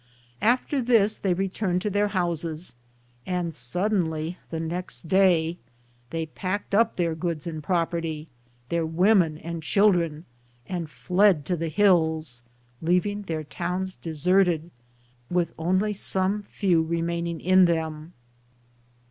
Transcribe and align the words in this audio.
After 0.41 0.81
this 0.81 1.15
they 1.15 1.35
returned 1.35 1.83
to 1.83 1.89
their 1.91 2.07
houses 2.07 2.73
and 3.27 3.53
suddenly, 3.53 4.39
the: 4.49 4.59
next 4.59 5.07
day, 5.07 5.59
they 6.09 6.25
packed 6.25 6.73
up 6.73 6.95
their 6.95 7.13
goods 7.13 7.45
and 7.45 7.61
property, 7.61 8.27
their 8.69 8.83
women 8.83 9.37
and 9.37 9.61
children, 9.61 10.25
and 10.67 10.89
fled 10.89 11.45
to 11.45 11.55
the 11.55 11.69
hills, 11.69 12.41
leaving 12.81 13.21
their 13.21 13.43
towns 13.43 13.95
deserted, 13.95 14.71
with 15.29 15.53
only 15.59 15.93
some 15.93 16.41
few 16.41 16.81
remaining 16.81 17.39
in 17.39 17.65
them. 17.65 18.13